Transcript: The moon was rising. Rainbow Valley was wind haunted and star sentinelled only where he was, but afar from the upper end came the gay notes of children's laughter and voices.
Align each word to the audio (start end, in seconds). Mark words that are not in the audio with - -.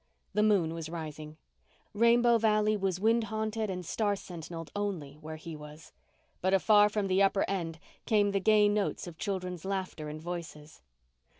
The 0.33 0.41
moon 0.41 0.73
was 0.73 0.89
rising. 0.89 1.37
Rainbow 1.93 2.39
Valley 2.39 2.75
was 2.75 2.99
wind 2.99 3.25
haunted 3.25 3.69
and 3.69 3.85
star 3.85 4.15
sentinelled 4.15 4.71
only 4.75 5.13
where 5.17 5.35
he 5.35 5.55
was, 5.55 5.93
but 6.41 6.55
afar 6.55 6.89
from 6.89 7.05
the 7.05 7.21
upper 7.21 7.45
end 7.47 7.77
came 8.07 8.31
the 8.31 8.39
gay 8.39 8.67
notes 8.67 9.05
of 9.05 9.19
children's 9.19 9.63
laughter 9.63 10.09
and 10.09 10.19
voices. 10.19 10.81